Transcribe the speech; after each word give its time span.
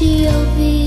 she'll 0.00 0.46
be 0.56 0.79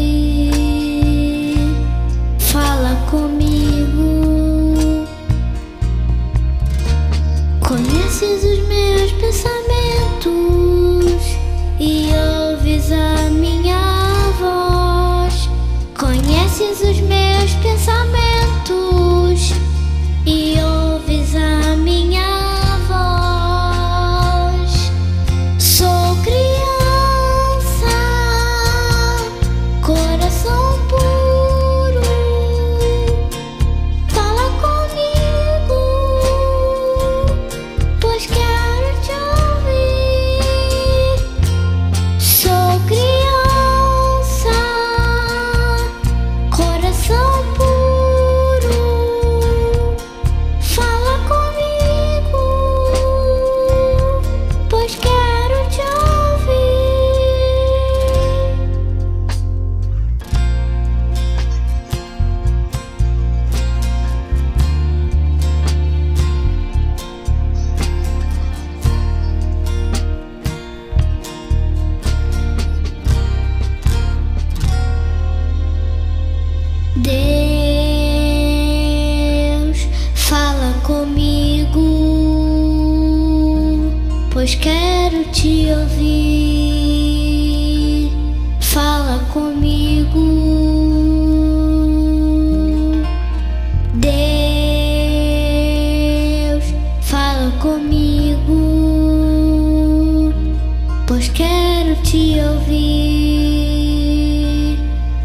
te 102.14 102.40
ouvir. 102.46 102.78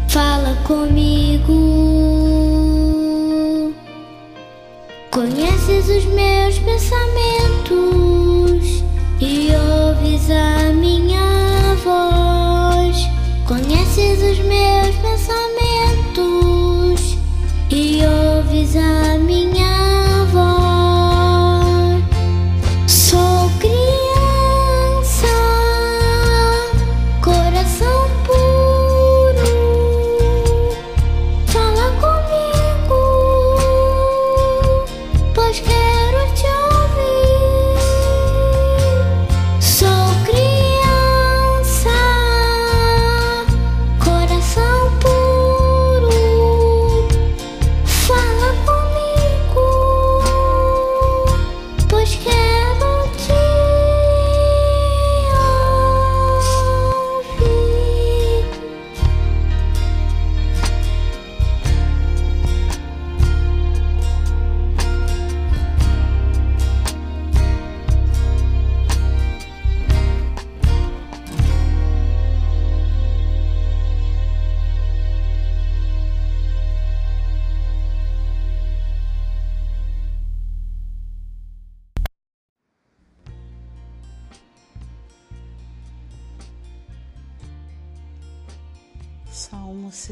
Fala 0.07 0.55
comigo. 0.63 1.53
Conheces 5.11 5.87
os 5.87 6.05
meus 6.05 6.57
pensamentos 6.57 7.73
e 9.21 9.51
ouves 9.53 10.31
a 10.31 10.68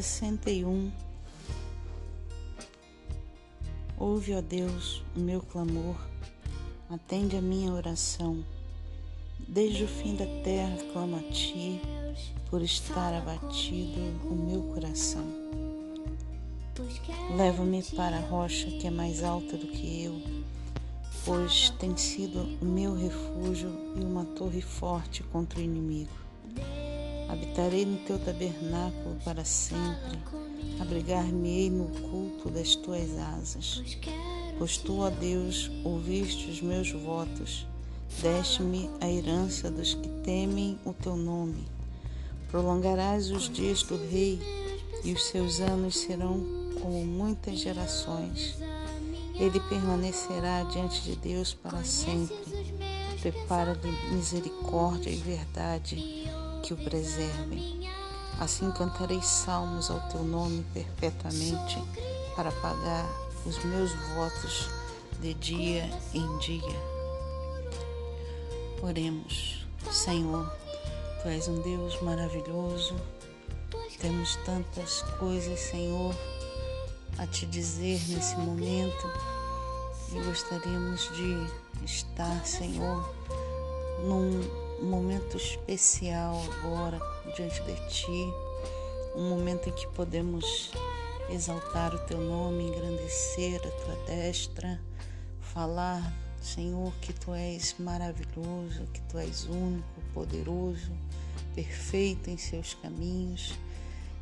61 0.04 0.92
Ouve, 3.98 4.36
ó 4.36 4.42
Deus, 4.42 5.04
o 5.16 5.20
meu 5.20 5.42
clamor, 5.42 5.96
atende 6.88 7.36
a 7.36 7.42
minha 7.42 7.74
oração. 7.74 8.46
Desde 9.48 9.86
o 9.86 9.88
fim 9.88 10.16
da 10.16 10.28
terra 10.44 10.78
clamo 10.94 11.18
a 11.18 11.32
Ti, 11.32 11.82
por 12.48 12.62
estar 12.62 13.12
abatido 13.12 14.00
o 14.30 14.36
meu 14.36 14.62
coração. 14.72 15.26
Leva-me 17.36 17.82
para 17.82 18.18
a 18.18 18.28
rocha 18.28 18.68
que 18.68 18.86
é 18.86 18.92
mais 18.92 19.24
alta 19.24 19.58
do 19.58 19.66
que 19.66 20.04
eu, 20.04 20.22
pois 21.26 21.72
tem 21.72 21.98
sido 21.98 22.42
o 22.62 22.66
meu 22.66 22.94
refúgio 22.94 23.72
e 23.96 24.04
uma 24.04 24.26
torre 24.26 24.62
forte 24.62 25.24
contra 25.24 25.58
o 25.58 25.64
inimigo. 25.64 26.12
Habitarei 27.30 27.86
no 27.86 27.98
teu 27.98 28.18
tabernáculo 28.18 29.18
para 29.26 29.44
sempre, 29.44 30.18
abrigar-me-ei 30.80 31.70
no 31.70 31.88
culto 32.10 32.50
das 32.50 32.76
tuas 32.76 33.18
asas. 33.18 33.84
Pois 34.58 34.78
tu, 34.78 35.02
ó 35.02 35.10
Deus, 35.10 35.70
ouviste 35.84 36.50
os 36.50 36.62
meus 36.62 36.92
votos, 36.92 37.68
deste-me 38.22 38.90
a 39.02 39.10
herança 39.10 39.70
dos 39.70 39.94
que 39.94 40.08
temem 40.24 40.80
o 40.86 40.94
teu 40.94 41.18
nome. 41.18 41.68
Prolongarás 42.50 43.30
os 43.30 43.50
dias 43.50 43.84
do 43.84 43.98
rei, 44.10 44.40
e 45.04 45.12
os 45.14 45.26
seus 45.26 45.60
anos 45.60 45.98
serão 45.98 46.40
como 46.82 47.06
muitas 47.06 47.60
gerações. 47.60 48.58
Ele 49.36 49.60
permanecerá 49.60 50.64
diante 50.64 51.02
de 51.02 51.16
Deus 51.18 51.54
para 51.54 51.84
sempre. 51.84 52.36
Prepara-lhe 53.22 53.92
misericórdia 54.12 55.10
e 55.10 55.16
verdade 55.16 56.28
que 56.68 56.74
o 56.74 56.78
preservem. 56.78 57.90
Assim 58.42 58.70
cantarei 58.72 59.22
salmos 59.22 59.90
ao 59.90 60.02
teu 60.10 60.22
nome 60.22 60.66
perpetuamente, 60.74 61.82
para 62.36 62.52
pagar 62.52 63.08
os 63.46 63.64
meus 63.64 63.94
votos 64.14 64.70
de 65.22 65.34
dia 65.36 65.90
em 66.14 66.38
dia. 66.40 66.76
Oremos, 68.84 69.66
Senhor, 69.90 70.46
tu 71.22 71.30
és 71.30 71.48
um 71.48 71.62
Deus 71.62 72.00
maravilhoso. 72.02 72.96
Temos 74.00 74.36
tantas 74.46 75.02
coisas, 75.20 75.60
Senhor, 75.60 76.14
a 77.18 77.26
te 77.26 77.46
dizer 77.46 78.00
nesse 78.10 78.36
momento 78.36 79.08
e 80.12 80.22
gostaríamos 80.22 81.10
de 81.16 81.86
estar, 81.86 82.46
Senhor, 82.46 83.10
num 84.04 84.67
momento 84.86 85.38
especial 85.38 86.42
agora 86.60 87.00
diante 87.36 87.62
de 87.62 87.76
Ti, 87.90 88.34
um 89.16 89.30
momento 89.30 89.70
em 89.70 89.72
que 89.72 89.88
podemos 89.88 90.72
exaltar 91.30 91.94
o 91.94 92.00
Teu 92.00 92.20
nome, 92.20 92.68
engrandecer 92.68 93.60
a 93.66 93.70
Tua 93.70 93.96
destra, 94.06 94.80
falar, 95.42 96.14
Senhor, 96.42 96.94
que 97.02 97.14
Tu 97.14 97.34
és 97.34 97.76
maravilhoso, 97.80 98.86
que 98.94 99.02
Tu 99.02 99.18
és 99.18 99.46
único, 99.46 100.02
poderoso, 100.14 100.92
perfeito 101.56 102.30
em 102.30 102.38
Seus 102.38 102.74
caminhos 102.76 103.58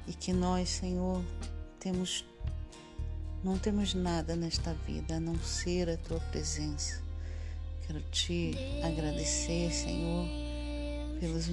e 0.08 0.14
que 0.14 0.32
nós, 0.32 0.70
Senhor, 0.70 1.22
temos 1.80 2.26
não 3.44 3.60
temos 3.60 3.94
nada 3.94 4.36
nesta 4.36 4.74
vida 4.74 5.18
a 5.18 5.20
não 5.20 5.36
ser 5.36 5.88
a 5.88 5.98
Tua 5.98 6.20
presença. 6.20 7.00
Quero 7.86 8.02
te 8.10 8.56
agradecer, 8.84 9.72
Senhor, 9.72 10.28
pelos, 11.20 11.50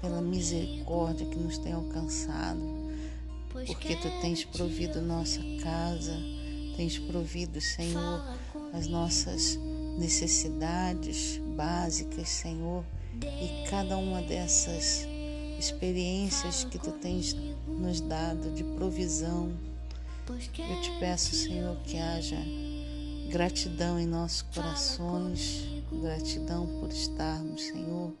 pela 0.00 0.20
misericórdia 0.20 1.26
que 1.26 1.38
nos 1.38 1.58
tem 1.58 1.72
alcançado, 1.72 2.60
porque 3.50 3.96
tu 3.96 4.08
tens 4.20 4.44
provido 4.44 5.00
nossa 5.00 5.40
casa, 5.62 6.16
tens 6.76 6.98
provido, 6.98 7.60
Senhor, 7.60 8.22
as 8.72 8.86
nossas 8.86 9.58
necessidades 9.98 11.40
básicas, 11.56 12.28
Senhor, 12.28 12.84
e 13.22 13.68
cada 13.70 13.96
uma 13.96 14.20
dessas 14.20 15.06
experiências 15.58 16.64
que 16.64 16.78
tu 16.78 16.92
tens 16.92 17.34
nos 17.66 18.00
dado 18.00 18.52
de 18.52 18.62
provisão. 18.62 19.52
Eu 20.28 20.80
te 20.82 20.90
peço, 20.98 21.34
Senhor, 21.34 21.76
que 21.84 21.96
haja 21.96 22.36
gratidão 23.30 23.98
em 23.98 24.06
nossos 24.06 24.42
corações, 24.42 25.66
gratidão 26.00 26.66
por 26.80 26.90
estarmos, 26.90 27.62
Senhor, 27.62 28.12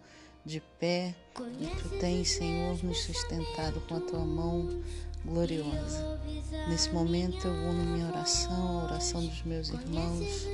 de 0.46 0.62
pé 0.78 1.12
e 1.60 1.66
tu 1.66 1.88
tens, 1.98 2.30
Senhor, 2.30 2.82
nos 2.84 3.02
sustentado 3.02 3.80
com 3.88 3.96
a 3.96 4.00
tua 4.00 4.24
mão 4.24 4.80
gloriosa. 5.24 6.20
Nesse 6.68 6.88
momento 6.90 7.48
eu 7.48 7.64
vou 7.64 7.72
na 7.72 7.82
minha 7.82 8.06
oração, 8.06 8.80
a 8.80 8.84
oração 8.84 9.26
dos 9.26 9.42
meus 9.42 9.70
irmãos, 9.70 10.46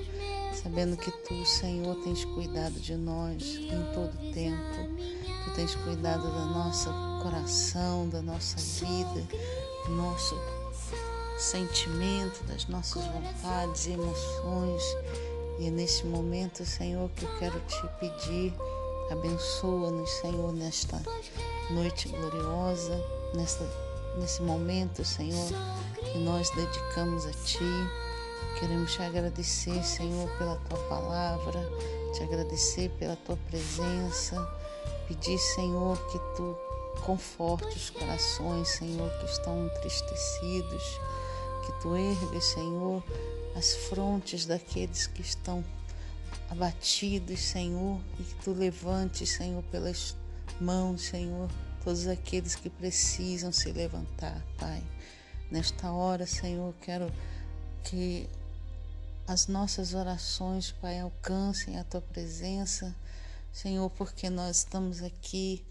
sabendo 0.55 0.97
que 0.97 1.11
tu, 1.11 1.45
Senhor, 1.45 1.95
tens 2.03 2.25
cuidado 2.25 2.81
de 2.81 2.97
nós 2.97 3.43
em 3.43 3.83
todo 3.93 4.33
tempo. 4.33 4.97
Tu 5.45 5.55
tens 5.57 5.75
cuidado 5.75 6.23
da 6.23 6.47
nossa 6.47 6.91
coração, 7.23 8.09
da 8.09 8.23
nossa 8.23 8.57
vida, 8.83 9.29
do 9.87 9.93
nosso 9.95 10.35
sentimento, 11.37 12.43
das 12.45 12.67
nossas 12.67 13.05
vontades 13.05 13.87
e 13.87 13.93
emoções. 13.93 14.83
E 15.59 15.67
é 15.67 15.71
nesse 15.71 16.07
momento, 16.07 16.65
Senhor, 16.65 17.11
que 17.11 17.25
eu 17.25 17.39
quero 17.39 17.61
te 17.61 17.83
pedir, 18.01 18.55
abençoa-nos, 19.13 20.11
Senhor, 20.11 20.53
nesta 20.53 21.01
noite 21.71 22.09
gloriosa, 22.09 22.99
nesta 23.35 23.65
nesse 24.17 24.43
momento, 24.43 25.05
Senhor, 25.05 25.49
que 26.13 26.19
nós 26.19 26.51
dedicamos 26.51 27.27
a 27.27 27.33
Ti. 27.33 27.59
Queremos 28.59 28.93
te 28.93 29.03
agradecer, 29.03 29.83
Senhor, 29.83 30.29
pela 30.37 30.57
Tua 30.57 30.79
palavra, 30.89 31.61
te 32.15 32.23
agradecer 32.23 32.91
pela 32.99 33.17
Tua 33.17 33.37
presença, 33.49 34.37
pedir, 35.09 35.39
Senhor, 35.39 35.99
que 36.09 36.19
Tu 36.37 36.57
conforte 37.05 37.77
os 37.77 37.91
corações, 37.91 38.69
Senhor, 38.69 39.11
que 39.19 39.25
estão 39.25 39.67
entristecidos, 39.67 41.01
que 41.67 41.73
Tu 41.81 41.97
ergues, 41.97 42.45
Senhor, 42.45 43.03
as 43.57 43.75
frontes 43.89 44.47
daqueles 44.47 45.07
que 45.07 45.23
estão 45.23 45.65
abatidos, 46.51 47.41
Senhor, 47.41 48.01
e 48.19 48.23
que 48.23 48.35
Tu 48.37 48.53
levantes, 48.53 49.31
Senhor, 49.31 49.63
pelas 49.65 50.17
mãos, 50.61 51.03
Senhor, 51.03 51.51
todos 51.83 52.07
aqueles 52.07 52.55
que 52.55 52.71
precisam 52.71 53.53
se 53.53 53.73
levantar, 53.73 54.45
Pai. 54.59 54.83
Nesta 55.51 55.91
hora, 55.91 56.27
Senhor, 56.27 56.75
quero 56.81 57.13
que 57.85 58.29
as 59.27 59.47
nossas 59.47 59.95
orações, 59.95 60.73
Pai, 60.73 60.99
alcancem 61.01 61.79
a 61.79 61.85
tua 61.85 62.01
presença, 62.01 62.95
Senhor, 63.53 63.89
porque 63.91 64.31
nós 64.31 64.59
estamos 64.59 65.03
aqui 65.03 65.65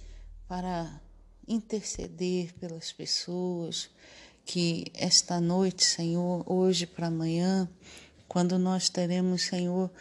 para 0.47 1.01
interceder 1.47 2.53
pelas 2.53 2.91
pessoas 2.91 3.89
que 4.45 4.85
esta 4.93 5.39
noite, 5.39 5.83
Senhor, 5.85 6.43
hoje 6.45 6.85
para 6.85 7.07
amanhã, 7.07 7.69
quando 8.27 8.57
nós 8.57 8.89
teremos, 8.89 9.43
Senhor, 9.43 9.91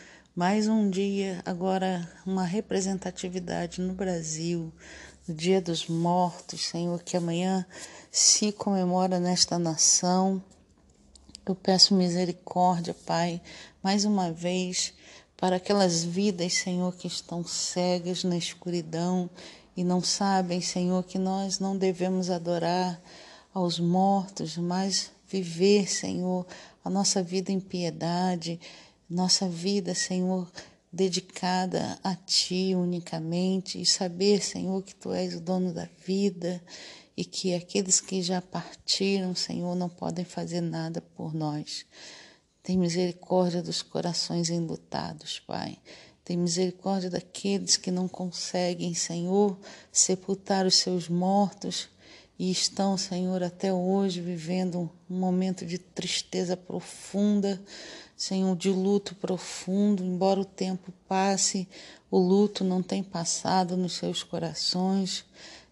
mais 0.41 0.69
um 0.69 0.89
dia, 0.89 1.43
agora 1.45 2.11
uma 2.25 2.47
representatividade 2.47 3.79
no 3.79 3.93
Brasil, 3.93 4.73
no 5.29 5.35
Dia 5.35 5.61
dos 5.61 5.87
Mortos, 5.87 6.65
Senhor, 6.67 7.03
que 7.03 7.15
amanhã 7.15 7.67
se 8.11 8.51
comemora 8.51 9.21
nesta 9.21 9.59
nação. 9.59 10.43
Eu 11.45 11.55
peço 11.55 11.95
misericórdia, 11.95 12.95
Pai, 13.05 13.39
mais 13.83 14.07
uma 14.07 14.33
vez, 14.33 14.95
para 15.37 15.57
aquelas 15.57 16.03
vidas, 16.03 16.55
Senhor, 16.55 16.95
que 16.95 17.07
estão 17.07 17.45
cegas 17.45 18.25
na 18.25 18.39
escuridão 18.39 19.29
e 19.77 19.85
não 19.85 20.01
sabem, 20.01 20.63
Senhor, 20.63 21.05
que 21.05 21.19
nós 21.19 21.59
não 21.59 21.77
devemos 21.77 22.31
adorar 22.31 22.99
aos 23.53 23.79
mortos, 23.79 24.57
mas 24.57 25.11
viver, 25.29 25.87
Senhor, 25.87 26.47
a 26.83 26.89
nossa 26.89 27.23
vida 27.23 27.53
em 27.53 27.61
piedade, 27.61 28.59
nossa 29.11 29.49
vida, 29.49 29.93
Senhor, 29.93 30.49
dedicada 30.93 31.99
a 32.03 32.15
Ti 32.15 32.75
unicamente 32.77 33.81
e 33.81 33.85
saber, 33.85 34.41
Senhor, 34.41 34.81
que 34.83 34.95
Tu 34.95 35.13
és 35.13 35.35
o 35.35 35.41
dono 35.41 35.73
da 35.73 35.89
vida 36.07 36.63
e 37.17 37.25
que 37.25 37.53
aqueles 37.55 38.01
que 38.01 38.23
já 38.23 38.41
partiram, 38.41 39.35
Senhor, 39.35 39.75
não 39.75 39.89
podem 39.89 40.25
fazer 40.25 40.61
nada 40.61 41.01
por 41.01 41.35
nós. 41.35 41.85
Tem 42.63 42.79
misericórdia 42.79 43.63
dos 43.63 43.83
corações 43.83 44.49
enlutados, 44.49 45.41
Pai. 45.41 45.77
Tem 46.25 46.37
misericórdia 46.37 47.11
daqueles 47.11 47.77
que 47.77 47.91
não 47.91 48.07
conseguem, 48.07 48.95
Senhor, 48.95 49.59
sepultar 49.91 50.67
os 50.67 50.77
seus 50.77 51.09
mortos 51.09 51.89
e 52.41 52.51
estão, 52.51 52.97
Senhor, 52.97 53.43
até 53.43 53.71
hoje 53.71 54.23
vivendo 54.23 54.91
um 55.11 55.19
momento 55.19 55.67
de 55.67 55.77
tristeza 55.77 56.57
profunda, 56.57 57.63
Senhor, 58.17 58.57
de 58.57 58.71
luto 58.71 59.15
profundo, 59.15 60.03
embora 60.03 60.41
o 60.41 60.45
tempo 60.47 60.91
passe, 61.07 61.69
o 62.11 62.19
luto 62.19 62.65
não 62.65 62.83
tem 62.83 63.03
passado 63.03 63.77
nos 63.77 63.93
seus 63.93 64.23
corações. 64.23 65.23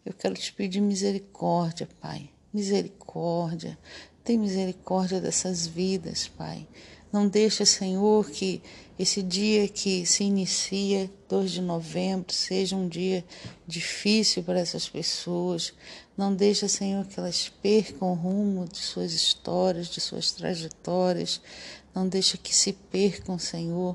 Eu 0.05 0.13
quero 0.13 0.35
te 0.35 0.53
pedir 0.53 0.83
misericórdia, 0.83 1.89
Pai. 2.03 2.29
Misericórdia. 2.53 3.79
Tem 4.23 4.37
misericórdia 4.37 5.23
dessas 5.23 5.67
vidas, 5.67 6.29
Pai. 6.29 6.69
Não 7.11 7.27
deixa, 7.27 7.65
Senhor, 7.65 8.29
que 8.29 8.61
esse 8.99 9.23
dia 9.23 9.67
que 9.69 10.05
se 10.05 10.25
inicia, 10.25 11.11
2 11.31 11.51
de 11.51 11.63
novembro, 11.63 12.31
seja 12.31 12.77
um 12.77 12.87
dia 12.87 13.25
difícil 13.67 14.43
para 14.43 14.61
essas 14.61 14.87
pessoas. 14.87 15.73
Não 16.19 16.35
deixa, 16.35 16.67
Senhor, 16.67 17.07
que 17.07 17.21
elas 17.21 17.49
percam 17.63 18.11
o 18.11 18.15
rumo 18.15 18.67
de 18.67 18.79
suas 18.79 19.13
histórias, 19.13 19.87
de 19.87 20.01
suas 20.01 20.33
trajetórias. 20.33 21.41
Não 21.95 22.09
deixa 22.09 22.37
que 22.37 22.53
se 22.53 22.73
percam, 22.73 23.39
Senhor, 23.39 23.95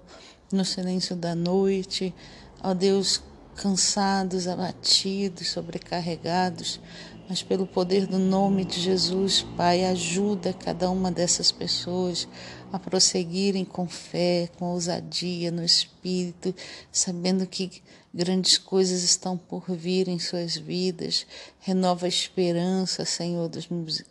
no 0.50 0.63
silêncio 0.63 1.18
da 1.18 1.36
noite. 1.36 2.15
Ó 2.63 2.74
Deus, 2.74 3.22
cansados, 3.58 4.48
abatidos, 4.48 5.50
sobrecarregados, 5.50 6.80
mas 7.27 7.44
pelo 7.44 7.68
poder 7.68 8.08
do 8.08 8.18
nome 8.18 8.63
de 8.63 8.80
Jesus, 8.80 9.46
Pai, 9.58 9.84
ajuda 9.84 10.53
cada 10.53 10.89
uma 10.89 11.12
dessas 11.12 11.51
pessoas 11.51 12.25
a 12.72 12.80
prosseguirem 12.80 13.65
com 13.65 13.86
fé, 13.86 14.50
com 14.58 14.72
ousadia 14.72 15.51
no 15.51 15.63
Espírito, 15.63 16.56
sabendo 16.89 17.46
que 17.46 17.84
grandes 18.13 18.58
coisas 18.58 19.01
estão 19.01 19.38
por 19.38 19.65
vir 19.72 20.08
em 20.08 20.20
suas 20.20 20.55
vidas. 20.55 21.25
Renova 21.60 22.05
a 22.05 22.10
esperança, 22.10 23.03
Senhor, 23.05 23.50
dos 23.50 23.67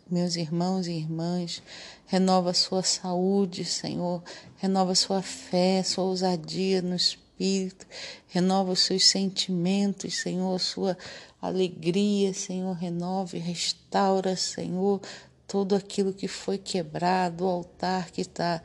meus 0.09 0.35
irmãos 0.35 0.87
e 0.87 0.91
irmãs. 0.91 1.63
Renova 2.05 2.49
a 2.49 2.53
sua 2.53 2.83
saúde, 2.83 3.63
Senhor. 3.63 4.21
Renova 4.57 4.91
a 4.91 4.95
sua 4.95 5.21
fé, 5.21 5.81
sua 5.83 6.03
ousadia 6.03 6.81
no 6.81 6.95
Espírito. 6.95 7.87
Renova 8.27 8.73
os 8.73 8.81
seus 8.81 9.05
sentimentos, 9.07 10.15
Senhor, 10.15 10.59
sua 10.59 10.97
alegria, 11.41 12.33
Senhor. 12.33 12.73
Renova 12.73 13.37
e 13.37 13.39
restaura, 13.39 14.35
Senhor, 14.35 14.99
tudo 15.47 15.75
aquilo 15.75 16.13
que 16.13 16.27
foi 16.27 16.57
quebrado, 16.57 17.45
o 17.45 17.47
altar 17.47 18.11
que 18.11 18.21
está, 18.21 18.61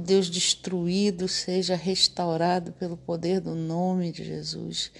o 0.00 0.02
Deus 0.02 0.30
destruído, 0.30 1.28
seja 1.28 1.76
restaurado 1.76 2.72
pelo 2.72 2.96
poder 2.96 3.38
do 3.38 3.54
nome 3.54 4.10
de 4.10 4.24
Jesus. 4.24 4.90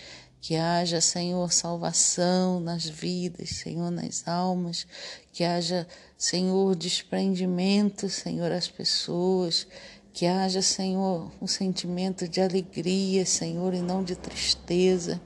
Que 0.42 0.56
haja, 0.56 1.00
Senhor, 1.00 1.50
salvação 1.50 2.60
nas 2.60 2.84
vidas, 2.84 3.48
Senhor, 3.48 3.90
nas 3.90 4.28
almas. 4.28 4.86
Que 5.32 5.42
haja, 5.42 5.88
Senhor, 6.18 6.76
desprendimento, 6.76 8.10
Senhor, 8.10 8.52
às 8.52 8.68
pessoas. 8.68 9.66
Que 10.12 10.26
haja, 10.26 10.60
Senhor, 10.60 11.32
um 11.40 11.46
sentimento 11.46 12.28
de 12.28 12.42
alegria, 12.42 13.24
Senhor, 13.24 13.72
e 13.72 13.80
não 13.80 14.04
de 14.04 14.16
tristeza. 14.16 15.18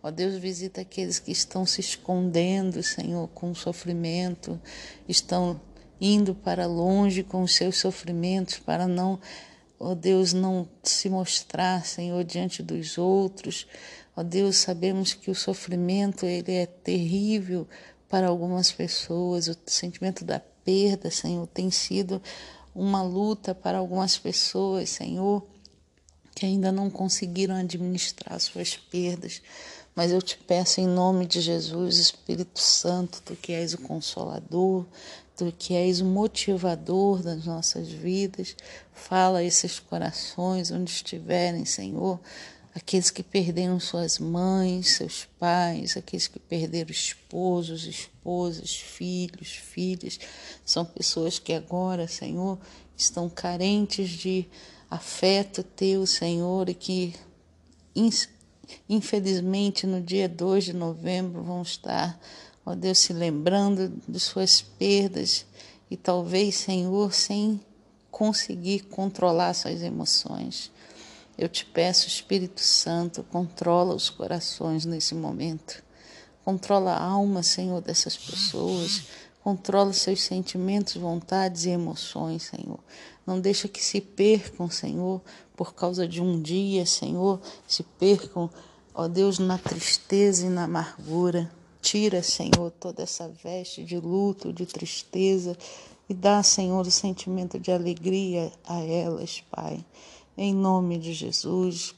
Ó 0.00 0.12
Deus, 0.12 0.36
visita 0.36 0.80
aqueles 0.80 1.18
que 1.18 1.32
estão 1.32 1.66
se 1.66 1.80
escondendo, 1.80 2.84
Senhor, 2.84 3.28
com 3.34 3.52
sofrimento, 3.52 4.60
estão 5.08 5.60
indo 6.00 6.34
para 6.34 6.66
longe 6.66 7.22
com 7.22 7.42
os 7.42 7.54
seus 7.54 7.78
sofrimentos 7.78 8.58
para 8.58 8.86
não, 8.86 9.18
ó 9.78 9.94
Deus, 9.94 10.32
não 10.32 10.68
se 10.82 11.08
mostrar, 11.08 11.84
Senhor, 11.84 12.22
diante 12.24 12.62
dos 12.62 12.98
outros. 12.98 13.66
Ó 14.16 14.22
Deus, 14.22 14.56
sabemos 14.56 15.14
que 15.14 15.30
o 15.30 15.34
sofrimento 15.34 16.26
ele 16.26 16.52
é 16.52 16.66
terrível 16.66 17.66
para 18.08 18.28
algumas 18.28 18.72
pessoas, 18.72 19.48
o 19.48 19.56
sentimento 19.66 20.24
da 20.24 20.40
perda, 20.40 21.10
Senhor, 21.10 21.46
tem 21.46 21.70
sido 21.70 22.22
uma 22.74 23.02
luta 23.02 23.54
para 23.54 23.78
algumas 23.78 24.16
pessoas, 24.16 24.90
Senhor, 24.90 25.46
que 26.34 26.46
ainda 26.46 26.70
não 26.70 26.88
conseguiram 26.88 27.56
administrar 27.56 28.38
suas 28.38 28.76
perdas 28.76 29.42
Mas 29.94 30.12
eu 30.12 30.22
te 30.22 30.38
peço 30.38 30.80
em 30.80 30.86
nome 30.86 31.26
de 31.26 31.40
Jesus, 31.40 31.98
Espírito 31.98 32.60
Santo, 32.60 33.20
tu 33.24 33.34
que 33.34 33.52
és 33.52 33.74
o 33.74 33.78
consolador, 33.78 34.86
tu 35.38 35.54
que 35.56 35.72
és 35.72 36.00
o 36.00 36.04
motivador 36.04 37.22
das 37.22 37.44
nossas 37.44 37.88
vidas, 37.88 38.56
fala 38.92 39.38
a 39.38 39.44
esses 39.44 39.78
corações 39.78 40.72
onde 40.72 40.90
estiverem, 40.90 41.64
Senhor, 41.64 42.18
aqueles 42.74 43.08
que 43.08 43.22
perderam 43.22 43.78
suas 43.78 44.18
mães, 44.18 44.96
seus 44.96 45.26
pais, 45.38 45.96
aqueles 45.96 46.26
que 46.26 46.40
perderam 46.40 46.90
esposos, 46.90 47.84
esposas, 47.84 48.74
filhos, 48.74 49.50
filhas, 49.50 50.18
são 50.64 50.84
pessoas 50.84 51.38
que 51.38 51.52
agora, 51.52 52.08
Senhor, 52.08 52.58
estão 52.96 53.30
carentes 53.30 54.10
de 54.10 54.44
afeto 54.90 55.62
teu, 55.62 56.04
Senhor, 56.04 56.68
e 56.68 56.74
que 56.74 57.14
infelizmente 58.88 59.86
no 59.86 60.00
dia 60.00 60.28
2 60.28 60.64
de 60.64 60.72
novembro 60.72 61.44
vão 61.44 61.62
estar, 61.62 62.20
ó 62.68 62.74
Deus, 62.74 62.98
se 62.98 63.14
lembrando 63.14 63.90
de 64.06 64.20
suas 64.20 64.60
perdas 64.60 65.46
e 65.90 65.96
talvez, 65.96 66.54
Senhor, 66.54 67.14
sem 67.14 67.58
conseguir 68.10 68.80
controlar 68.80 69.54
suas 69.54 69.80
emoções. 69.80 70.70
Eu 71.38 71.48
te 71.48 71.64
peço, 71.64 72.08
Espírito 72.08 72.60
Santo, 72.60 73.22
controla 73.22 73.94
os 73.94 74.10
corações 74.10 74.84
nesse 74.84 75.14
momento. 75.14 75.82
Controla 76.44 76.92
a 76.92 77.02
alma, 77.02 77.42
Senhor, 77.42 77.80
dessas 77.80 78.18
pessoas. 78.18 79.04
Controla 79.42 79.94
seus 79.94 80.20
sentimentos, 80.20 80.96
vontades 80.96 81.64
e 81.64 81.70
emoções, 81.70 82.42
Senhor. 82.42 82.80
Não 83.26 83.40
deixa 83.40 83.66
que 83.66 83.82
se 83.82 83.98
percam, 84.00 84.68
Senhor, 84.68 85.22
por 85.56 85.74
causa 85.74 86.06
de 86.06 86.20
um 86.20 86.38
dia, 86.38 86.84
Senhor, 86.84 87.40
se 87.66 87.82
percam, 87.82 88.50
ó 88.94 89.08
Deus, 89.08 89.38
na 89.38 89.56
tristeza 89.56 90.46
e 90.46 90.50
na 90.50 90.64
amargura. 90.64 91.50
Tira, 91.90 92.22
Senhor, 92.22 92.70
toda 92.78 93.02
essa 93.02 93.26
veste 93.42 93.82
de 93.82 93.98
luto, 93.98 94.52
de 94.52 94.66
tristeza 94.66 95.56
e 96.06 96.12
dá, 96.12 96.42
Senhor, 96.42 96.86
o 96.86 96.90
sentimento 96.90 97.58
de 97.58 97.72
alegria 97.72 98.52
a 98.66 98.78
elas, 98.80 99.42
Pai. 99.50 99.82
Em 100.36 100.52
nome 100.52 100.98
de 100.98 101.14
Jesus, 101.14 101.94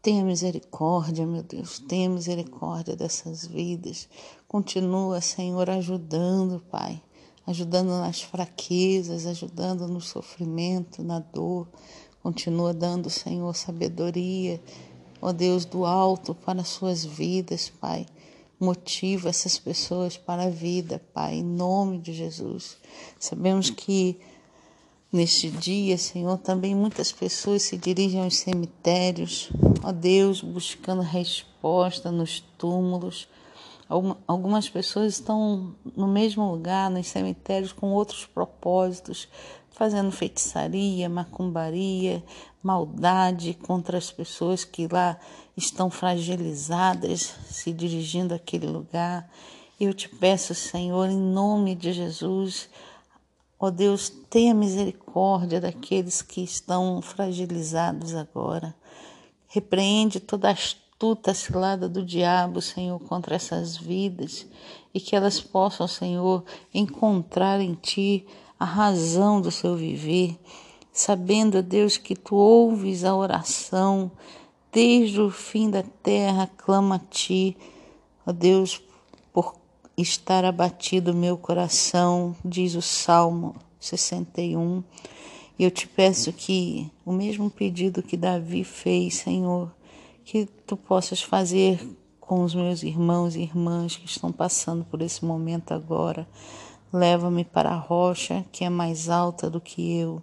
tenha 0.00 0.22
misericórdia, 0.22 1.26
meu 1.26 1.42
Deus, 1.42 1.80
tenha 1.80 2.08
misericórdia 2.08 2.94
dessas 2.94 3.44
vidas. 3.44 4.08
Continua, 4.46 5.20
Senhor, 5.20 5.68
ajudando, 5.68 6.62
Pai 6.70 7.02
ajudando 7.44 7.88
nas 7.88 8.22
fraquezas, 8.22 9.26
ajudando 9.26 9.88
no 9.88 10.00
sofrimento, 10.00 11.02
na 11.02 11.18
dor. 11.18 11.66
Continua 12.22 12.72
dando, 12.72 13.10
Senhor, 13.10 13.52
sabedoria, 13.56 14.62
ó 15.20 15.32
Deus 15.32 15.64
do 15.64 15.84
alto, 15.84 16.32
para 16.32 16.60
as 16.60 16.68
suas 16.68 17.04
vidas, 17.04 17.68
Pai. 17.68 18.06
Motiva 18.62 19.28
essas 19.28 19.58
pessoas 19.58 20.16
para 20.16 20.44
a 20.44 20.48
vida, 20.48 21.02
Pai, 21.12 21.34
em 21.34 21.42
nome 21.42 21.98
de 21.98 22.12
Jesus. 22.12 22.76
Sabemos 23.18 23.70
que 23.70 24.20
neste 25.12 25.50
dia, 25.50 25.98
Senhor, 25.98 26.38
também 26.38 26.72
muitas 26.72 27.10
pessoas 27.10 27.62
se 27.62 27.76
dirigem 27.76 28.22
aos 28.22 28.36
cemitérios, 28.36 29.50
ó 29.82 29.90
Deus, 29.90 30.42
buscando 30.42 31.02
resposta 31.02 32.12
nos 32.12 32.38
túmulos 32.56 33.26
Algumas 34.26 34.70
pessoas 34.70 35.12
estão 35.12 35.74
no 35.94 36.08
mesmo 36.08 36.50
lugar, 36.50 36.90
nos 36.90 37.08
cemitérios, 37.08 37.72
com 37.72 37.92
outros 37.92 38.24
propósitos, 38.24 39.28
fazendo 39.70 40.10
feitiçaria, 40.10 41.10
macumbaria, 41.10 42.24
maldade 42.62 43.54
contra 43.54 43.98
as 43.98 44.10
pessoas 44.10 44.64
que 44.64 44.86
lá 44.86 45.18
estão 45.56 45.90
fragilizadas, 45.90 47.34
se 47.50 47.72
dirigindo 47.72 48.34
àquele 48.34 48.66
lugar. 48.66 49.28
Eu 49.80 49.92
te 49.92 50.08
peço, 50.08 50.54
Senhor, 50.54 51.08
em 51.08 51.18
nome 51.18 51.74
de 51.74 51.92
Jesus, 51.92 52.68
ó 53.58 53.70
Deus, 53.70 54.08
tenha 54.30 54.54
misericórdia 54.54 55.60
daqueles 55.60 56.22
que 56.22 56.42
estão 56.42 57.02
fragilizados 57.02 58.14
agora. 58.14 58.74
Repreende 59.48 60.20
toda 60.20 60.50
as 60.50 60.76
astuta 61.02 61.34
cilada 61.34 61.88
do 61.88 62.04
diabo, 62.04 62.62
Senhor, 62.62 62.96
contra 63.00 63.34
essas 63.34 63.76
vidas 63.76 64.46
e 64.94 65.00
que 65.00 65.16
elas 65.16 65.40
possam, 65.40 65.88
Senhor, 65.88 66.44
encontrar 66.72 67.60
em 67.60 67.74
Ti 67.74 68.24
a 68.56 68.64
razão 68.64 69.40
do 69.40 69.50
seu 69.50 69.74
viver, 69.74 70.38
sabendo, 70.92 71.62
Deus, 71.62 71.96
que 71.96 72.14
Tu 72.14 72.34
ouves 72.36 73.04
a 73.04 73.14
oração 73.14 74.10
desde 74.70 75.20
o 75.20 75.30
fim 75.30 75.70
da 75.70 75.82
terra, 75.82 76.50
clama 76.56 76.96
a 76.96 76.98
Ti, 76.98 77.56
ó 78.26 78.32
Deus, 78.32 78.80
por 79.32 79.54
estar 79.96 80.44
abatido 80.44 81.14
meu 81.14 81.36
coração, 81.36 82.34
diz 82.44 82.74
o 82.74 82.82
Salmo 82.82 83.54
61. 83.80 84.82
E 85.58 85.64
eu 85.64 85.70
te 85.70 85.86
peço 85.86 86.32
que 86.32 86.90
o 87.04 87.12
mesmo 87.12 87.50
pedido 87.50 88.02
que 88.02 88.16
Davi 88.16 88.64
fez, 88.64 89.16
Senhor, 89.16 89.70
que 90.24 90.46
tu 90.66 90.76
possas 90.76 91.22
fazer 91.22 91.78
com 92.18 92.42
os 92.42 92.54
meus 92.54 92.82
irmãos 92.82 93.36
e 93.36 93.42
irmãs 93.42 93.96
que 93.96 94.06
estão 94.06 94.32
passando 94.32 94.84
por 94.84 95.02
esse 95.02 95.24
momento 95.24 95.72
agora. 95.72 96.26
Leva-me 96.90 97.44
para 97.44 97.70
a 97.70 97.76
rocha 97.76 98.44
que 98.50 98.64
é 98.64 98.70
mais 98.70 99.10
alta 99.10 99.50
do 99.50 99.60
que 99.60 99.98
eu, 99.98 100.22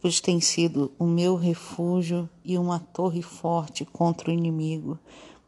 pois 0.00 0.20
tem 0.20 0.40
sido 0.40 0.92
o 0.98 1.04
meu 1.04 1.36
refúgio 1.36 2.28
e 2.44 2.56
uma 2.56 2.78
torre 2.78 3.22
forte 3.22 3.84
contra 3.84 4.30
o 4.30 4.32
inimigo. 4.32 4.98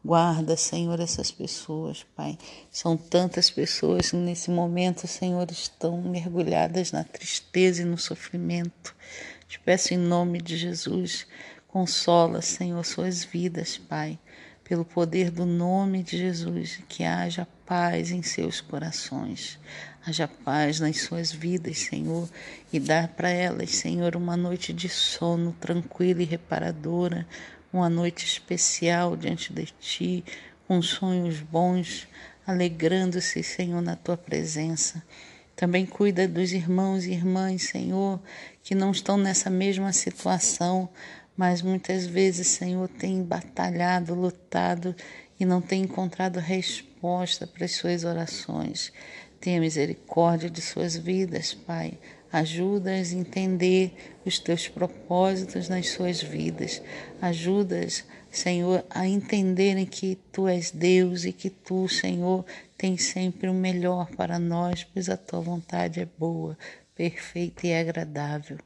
Guarda, 0.05 0.57
Senhor, 0.57 0.99
essas 0.99 1.31
pessoas, 1.31 2.05
Pai. 2.15 2.37
São 2.69 2.97
tantas 2.97 3.49
pessoas 3.49 4.11
que 4.11 4.17
nesse 4.17 4.51
momento, 4.51 5.07
Senhor, 5.07 5.49
estão 5.49 6.01
mergulhadas 6.01 6.91
na 6.91 7.03
tristeza 7.03 7.81
e 7.81 7.85
no 7.85 7.97
sofrimento. 7.97 8.93
Te 9.47 9.59
peço 9.59 9.93
em 9.93 9.97
nome 9.97 10.41
de 10.41 10.57
Jesus 10.57 11.25
Consola, 11.73 12.41
Senhor, 12.41 12.85
suas 12.85 13.23
vidas, 13.23 13.79
Pai, 13.79 14.19
pelo 14.63 14.85
poder 14.85 15.29
do 15.29 15.45
nome 15.45 16.03
de 16.03 16.17
Jesus, 16.17 16.79
que 16.87 17.03
haja 17.03 17.47
paz 17.65 18.11
em 18.11 18.21
seus 18.21 18.61
corações, 18.61 19.59
haja 20.05 20.27
paz 20.27 20.79
nas 20.79 21.01
suas 21.01 21.31
vidas, 21.31 21.79
Senhor, 21.79 22.29
e 22.71 22.79
dá 22.79 23.07
para 23.07 23.29
elas, 23.29 23.71
Senhor, 23.71 24.15
uma 24.15 24.37
noite 24.37 24.71
de 24.71 24.87
sono 24.87 25.53
tranquila 25.59 26.21
e 26.21 26.25
reparadora, 26.25 27.27
uma 27.71 27.89
noite 27.89 28.25
especial 28.25 29.17
diante 29.17 29.51
de 29.51 29.65
Ti, 29.79 30.23
com 30.67 30.81
sonhos 30.81 31.41
bons, 31.41 32.07
alegrando-se, 32.47 33.43
Senhor, 33.43 33.81
na 33.81 33.95
Tua 33.95 34.15
presença. 34.15 35.03
Também 35.55 35.85
cuida 35.85 36.27
dos 36.27 36.51
irmãos 36.51 37.05
e 37.05 37.11
irmãs, 37.11 37.63
Senhor, 37.63 38.19
que 38.63 38.73
não 38.73 38.91
estão 38.91 39.17
nessa 39.17 39.49
mesma 39.49 39.93
situação, 39.93 40.89
mas 41.35 41.61
muitas 41.61 42.05
vezes, 42.05 42.47
Senhor, 42.47 42.87
tem 42.87 43.23
batalhado, 43.23 44.13
lutado 44.13 44.95
e 45.39 45.45
não 45.45 45.61
tem 45.61 45.83
encontrado 45.83 46.39
resposta 46.39 47.47
para 47.47 47.65
as 47.65 47.73
suas 47.73 48.03
orações. 48.03 48.91
Tenha 49.39 49.59
misericórdia 49.59 50.49
de 50.49 50.61
suas 50.61 50.95
vidas, 50.95 51.53
Pai. 51.53 51.97
Ajuda-as 52.31 53.11
a 53.11 53.15
entender 53.15 53.93
os 54.25 54.39
teus 54.39 54.67
propósitos 54.67 55.69
nas 55.69 55.89
suas 55.89 56.21
vidas. 56.21 56.81
Ajuda-as, 57.21 58.05
Senhor, 58.31 58.83
a 58.89 59.07
entenderem 59.07 59.85
que 59.85 60.17
tu 60.31 60.47
és 60.47 60.71
Deus 60.71 61.25
e 61.25 61.33
que 61.33 61.49
tu, 61.49 61.87
Senhor, 61.87 62.45
tens 62.77 63.03
sempre 63.03 63.49
o 63.49 63.53
melhor 63.53 64.07
para 64.15 64.39
nós, 64.39 64.83
pois 64.83 65.09
a 65.09 65.17
tua 65.17 65.41
vontade 65.41 65.99
é 65.99 66.07
boa, 66.17 66.57
perfeita 66.95 67.67
e 67.67 67.75
agradável. 67.75 68.57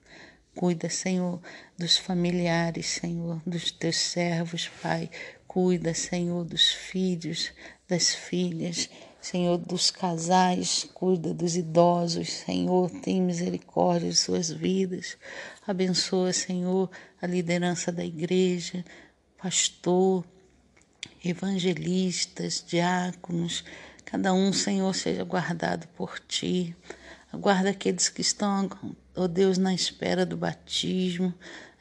Cuida, 0.58 0.90
Senhor, 0.90 1.40
dos 1.78 1.98
familiares, 1.98 2.88
Senhor, 2.88 3.40
dos 3.46 3.70
teus 3.70 3.96
servos, 3.96 4.68
Pai. 4.82 5.08
Cuida, 5.48 5.94
Senhor, 5.94 6.44
dos 6.44 6.70
filhos, 6.70 7.52
das 7.88 8.16
filhas, 8.16 8.90
Senhor, 9.22 9.60
dos 9.60 9.92
casais. 9.92 10.90
Cuida 10.96 11.32
dos 11.32 11.56
idosos, 11.56 12.30
Senhor. 12.30 12.90
Tem 12.90 13.22
misericórdia 13.22 14.10
de 14.10 14.16
suas 14.16 14.50
vidas. 14.50 15.16
Abençoa, 15.68 16.34
Senhor, 16.34 16.90
a 17.22 17.28
liderança 17.28 17.92
da 17.92 18.04
igreja, 18.04 18.84
pastor, 19.38 20.26
evangelistas, 21.24 22.66
diáconos. 22.68 23.64
Cada 24.04 24.34
um, 24.34 24.52
Senhor, 24.52 24.92
seja 24.96 25.24
guardado 25.24 25.88
por 25.90 26.20
ti. 26.20 26.76
Aguarda 27.32 27.70
aqueles 27.70 28.10
que 28.10 28.22
estão 28.22 28.70
ó 29.16 29.24
oh 29.24 29.28
Deus, 29.28 29.58
na 29.58 29.74
espera 29.74 30.26
do 30.26 30.38
batismo, 30.38 31.34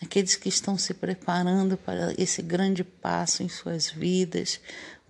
aqueles 0.02 0.36
que 0.36 0.48
estão 0.48 0.78
se 0.78 0.94
preparando 0.94 1.76
para 1.76 2.14
esse 2.16 2.40
grande 2.42 2.82
passo 2.82 3.42
em 3.42 3.48
suas 3.48 3.90
vidas. 3.90 4.60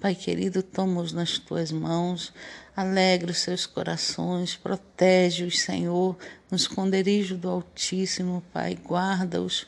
Pai 0.00 0.14
querido, 0.14 0.62
toma-os 0.62 1.12
nas 1.12 1.38
tuas 1.38 1.72
mãos, 1.72 2.34
alegra 2.76 3.30
os 3.30 3.38
seus 3.38 3.64
corações, 3.64 4.56
protege-os, 4.56 5.60
Senhor, 5.60 6.16
no 6.50 6.56
esconderijo 6.56 7.36
do 7.36 7.48
Altíssimo, 7.48 8.42
Pai, 8.52 8.74
guarda-os 8.74 9.66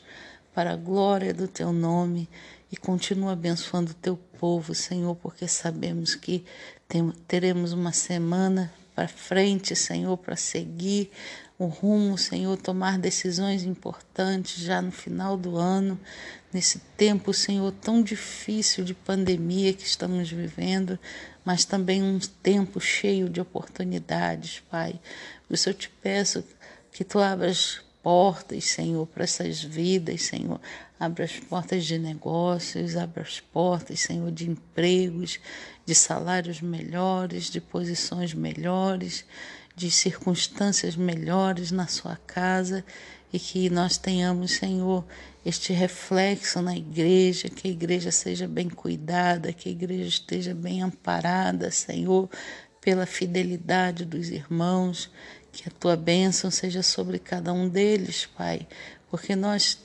para 0.53 0.73
a 0.73 0.75
glória 0.75 1.33
do 1.33 1.47
teu 1.47 1.71
nome 1.71 2.29
e 2.71 2.77
continua 2.77 3.31
abençoando 3.31 3.91
o 3.91 3.95
teu 3.95 4.17
povo, 4.39 4.75
Senhor, 4.75 5.15
porque 5.15 5.47
sabemos 5.47 6.13
que 6.13 6.45
teremos 7.27 7.73
uma 7.73 7.91
semana 7.91 8.71
para 8.99 9.07
frente, 9.07 9.77
Senhor, 9.77 10.17
para 10.17 10.35
seguir 10.35 11.09
o 11.57 11.67
rumo, 11.67 12.17
Senhor, 12.17 12.57
tomar 12.57 12.99
decisões 12.99 13.63
importantes 13.63 14.61
já 14.61 14.81
no 14.81 14.91
final 14.91 15.37
do 15.37 15.55
ano, 15.55 15.97
nesse 16.51 16.79
tempo, 16.97 17.33
Senhor, 17.33 17.71
tão 17.71 18.03
difícil 18.03 18.83
de 18.83 18.93
pandemia 18.93 19.71
que 19.71 19.85
estamos 19.85 20.29
vivendo, 20.29 20.99
mas 21.45 21.63
também 21.63 22.03
um 22.03 22.19
tempo 22.43 22.81
cheio 22.81 23.29
de 23.29 23.39
oportunidades, 23.39 24.61
Pai. 24.69 24.99
Por 25.47 25.53
isso 25.53 25.69
eu 25.69 25.73
te 25.73 25.89
peço 26.01 26.43
que 26.91 27.05
tu 27.05 27.19
abras 27.19 27.79
portas, 28.03 28.65
Senhor, 28.65 29.05
para 29.07 29.23
essas 29.23 29.63
vidas, 29.63 30.23
Senhor. 30.23 30.59
Abra 30.99 31.25
as 31.25 31.33
portas 31.33 31.85
de 31.85 31.97
negócios, 31.97 32.95
abra 32.95 33.23
as 33.23 33.39
portas, 33.39 34.01
Senhor, 34.01 34.31
de 34.31 34.49
empregos, 34.49 35.39
de 35.85 35.95
salários 35.95 36.61
melhores, 36.61 37.49
de 37.49 37.61
posições 37.61 38.33
melhores, 38.33 39.25
de 39.75 39.89
circunstâncias 39.89 40.95
melhores 40.95 41.71
na 41.71 41.87
sua 41.87 42.17
casa 42.27 42.83
e 43.31 43.39
que 43.39 43.69
nós 43.69 43.97
tenhamos, 43.97 44.51
Senhor, 44.51 45.05
este 45.45 45.71
reflexo 45.71 46.61
na 46.61 46.75
igreja, 46.75 47.47
que 47.47 47.67
a 47.67 47.71
igreja 47.71 48.11
seja 48.11 48.47
bem 48.47 48.69
cuidada, 48.69 49.53
que 49.53 49.69
a 49.69 49.71
igreja 49.71 50.07
esteja 50.07 50.53
bem 50.53 50.81
amparada, 50.81 51.71
Senhor, 51.71 52.29
pela 52.81 53.05
fidelidade 53.05 54.03
dos 54.05 54.29
irmãos, 54.29 55.11
que 55.51 55.67
a 55.67 55.71
tua 55.71 55.95
bênção 55.95 56.49
seja 56.51 56.81
sobre 56.83 57.19
cada 57.19 57.51
um 57.51 57.67
deles, 57.67 58.27
Pai, 58.37 58.67
porque 59.09 59.35
nós 59.35 59.77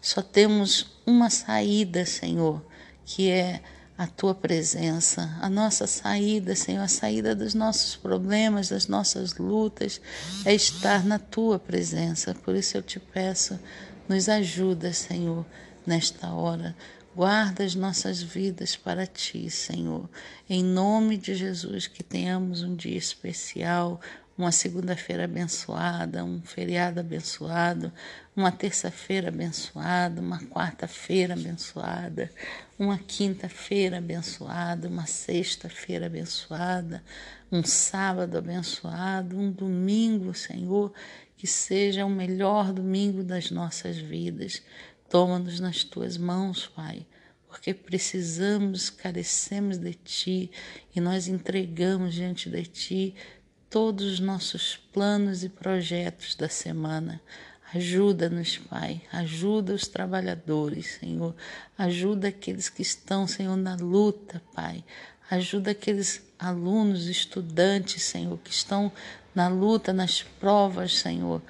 só 0.00 0.22
temos 0.22 0.98
uma 1.06 1.28
saída, 1.28 2.06
Senhor, 2.06 2.62
que 3.04 3.30
é 3.30 3.60
a 4.00 4.06
tua 4.06 4.34
presença, 4.34 5.36
a 5.42 5.50
nossa 5.50 5.86
saída, 5.86 6.56
Senhor, 6.56 6.82
a 6.82 6.88
saída 6.88 7.34
dos 7.34 7.52
nossos 7.52 7.96
problemas, 7.96 8.70
das 8.70 8.86
nossas 8.86 9.36
lutas, 9.36 10.00
é 10.46 10.54
estar 10.54 11.04
na 11.04 11.18
tua 11.18 11.58
presença. 11.58 12.34
Por 12.34 12.56
isso 12.56 12.78
eu 12.78 12.82
te 12.82 12.98
peço, 12.98 13.60
nos 14.08 14.26
ajuda, 14.26 14.90
Senhor, 14.94 15.44
nesta 15.86 16.32
hora. 16.32 16.74
Guarda 17.14 17.62
as 17.62 17.74
nossas 17.74 18.22
vidas 18.22 18.74
para 18.74 19.06
ti, 19.06 19.50
Senhor. 19.50 20.08
Em 20.48 20.64
nome 20.64 21.18
de 21.18 21.34
Jesus, 21.34 21.86
que 21.86 22.02
tenhamos 22.02 22.62
um 22.62 22.74
dia 22.74 22.96
especial, 22.96 24.00
uma 24.40 24.52
segunda-feira 24.52 25.24
abençoada, 25.24 26.24
um 26.24 26.40
feriado 26.40 26.98
abençoado, 26.98 27.92
uma 28.34 28.50
terça-feira 28.50 29.28
abençoada, 29.28 30.20
uma 30.20 30.38
quarta-feira 30.38 31.34
abençoada, 31.34 32.30
uma 32.78 32.98
quinta-feira 32.98 33.98
abençoada, 33.98 34.88
uma 34.88 35.06
sexta-feira 35.06 36.06
abençoada, 36.06 37.04
um 37.52 37.62
sábado 37.62 38.38
abençoado, 38.38 39.38
um 39.38 39.52
domingo, 39.52 40.32
Senhor, 40.32 40.90
que 41.36 41.46
seja 41.46 42.06
o 42.06 42.10
melhor 42.10 42.72
domingo 42.72 43.22
das 43.22 43.50
nossas 43.50 43.98
vidas. 43.98 44.62
Toma-nos 45.10 45.60
nas 45.60 45.84
tuas 45.84 46.16
mãos, 46.16 46.66
Pai 46.66 47.06
porque 47.50 47.74
precisamos, 47.74 48.88
carecemos 48.90 49.76
de 49.76 49.92
Ti 49.92 50.50
e 50.94 51.00
nós 51.00 51.26
entregamos 51.26 52.14
diante 52.14 52.48
de 52.48 52.62
Ti 52.62 53.14
todos 53.70 54.04
os 54.04 54.20
nossos 54.20 54.76
planos 54.92 55.44
e 55.44 55.48
projetos 55.48 56.34
da 56.34 56.48
semana. 56.48 57.20
Ajuda-nos, 57.72 58.58
Pai. 58.58 59.00
Ajuda 59.12 59.72
os 59.72 59.86
trabalhadores, 59.86 60.98
Senhor. 60.98 61.36
Ajuda 61.78 62.28
aqueles 62.28 62.68
que 62.68 62.82
estão, 62.82 63.28
Senhor, 63.28 63.56
na 63.56 63.76
luta, 63.76 64.42
Pai. 64.52 64.84
Ajuda 65.30 65.70
aqueles 65.70 66.20
alunos, 66.36 67.06
estudantes, 67.06 68.02
Senhor, 68.02 68.36
que 68.38 68.50
estão 68.50 68.90
na 69.32 69.46
luta, 69.46 69.92
nas 69.92 70.20
provas, 70.20 70.98
Senhor. 70.98 71.40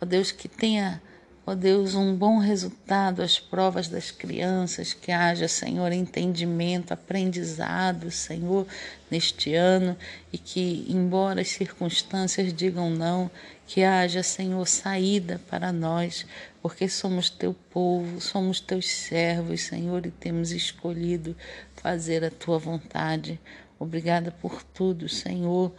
Ó 0.00 0.06
Deus, 0.06 0.30
que 0.30 0.46
tenha 0.46 1.02
Ó 1.46 1.52
oh 1.52 1.54
Deus, 1.54 1.94
um 1.94 2.16
bom 2.16 2.38
resultado 2.38 3.20
às 3.20 3.38
provas 3.38 3.86
das 3.86 4.10
crianças, 4.10 4.94
que 4.94 5.12
haja, 5.12 5.46
Senhor, 5.46 5.92
entendimento, 5.92 6.94
aprendizado, 6.94 8.10
Senhor, 8.10 8.66
neste 9.10 9.54
ano 9.54 9.94
e 10.32 10.38
que, 10.38 10.86
embora 10.88 11.42
as 11.42 11.48
circunstâncias 11.48 12.50
digam 12.50 12.88
não, 12.88 13.30
que 13.66 13.82
haja, 13.82 14.22
Senhor, 14.22 14.66
saída 14.66 15.38
para 15.50 15.70
nós, 15.70 16.24
porque 16.62 16.88
somos 16.88 17.28
teu 17.28 17.54
povo, 17.70 18.22
somos 18.22 18.58
teus 18.58 18.88
servos, 18.88 19.64
Senhor, 19.64 20.06
e 20.06 20.10
temos 20.10 20.50
escolhido 20.50 21.36
fazer 21.76 22.24
a 22.24 22.30
tua 22.30 22.58
vontade. 22.58 23.38
Obrigada 23.78 24.30
por 24.30 24.62
tudo, 24.62 25.10
Senhor. 25.10 25.70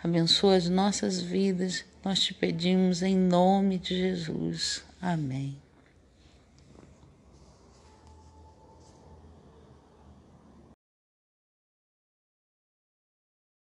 Abençoa 0.00 0.54
as 0.54 0.68
nossas 0.68 1.20
vidas. 1.20 1.84
Nós 2.04 2.20
te 2.20 2.32
pedimos 2.32 3.02
em 3.02 3.16
nome 3.16 3.78
de 3.78 3.96
Jesus. 3.96 4.86
Amém. 5.00 5.67